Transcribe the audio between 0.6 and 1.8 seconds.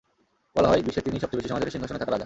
হয়, বিশ্বে তিনিই সবচেয়ে বেশি সময় ধরে